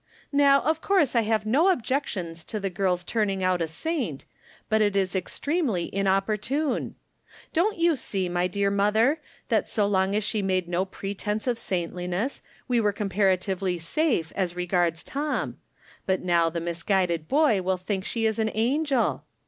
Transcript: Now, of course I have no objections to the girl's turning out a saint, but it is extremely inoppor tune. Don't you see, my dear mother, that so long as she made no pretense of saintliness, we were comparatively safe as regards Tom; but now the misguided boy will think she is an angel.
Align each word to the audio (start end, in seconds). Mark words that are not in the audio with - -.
Now, 0.33 0.63
of 0.63 0.81
course 0.81 1.15
I 1.15 1.21
have 1.21 1.45
no 1.45 1.69
objections 1.69 2.43
to 2.45 2.59
the 2.59 2.71
girl's 2.71 3.03
turning 3.03 3.43
out 3.43 3.61
a 3.61 3.67
saint, 3.67 4.25
but 4.67 4.81
it 4.81 4.95
is 4.95 5.15
extremely 5.15 5.91
inoppor 5.93 6.41
tune. 6.41 6.95
Don't 7.53 7.77
you 7.77 7.95
see, 7.95 8.27
my 8.27 8.47
dear 8.47 8.71
mother, 8.71 9.21
that 9.49 9.69
so 9.69 9.85
long 9.85 10.15
as 10.15 10.23
she 10.23 10.41
made 10.41 10.67
no 10.67 10.85
pretense 10.85 11.45
of 11.45 11.59
saintliness, 11.59 12.41
we 12.67 12.81
were 12.81 12.91
comparatively 12.91 13.77
safe 13.77 14.33
as 14.35 14.55
regards 14.55 15.03
Tom; 15.03 15.59
but 16.07 16.23
now 16.23 16.49
the 16.49 16.59
misguided 16.59 17.27
boy 17.27 17.61
will 17.61 17.77
think 17.77 18.03
she 18.03 18.25
is 18.25 18.39
an 18.39 18.49
angel. 18.55 19.23